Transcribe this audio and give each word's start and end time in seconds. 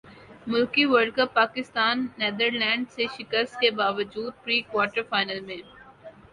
hockey 0.47 0.83
World Cup 0.85 1.33
Pakistan 1.35 1.95
Netherlands 2.19 2.93
سے 2.95 3.05
شکست 3.17 3.53
کے 3.61 3.69
باوجود 3.79 4.31
پری 4.43 4.59
کوارٹر 4.71 5.01
فائنل 5.09 5.39
میں 5.41 5.57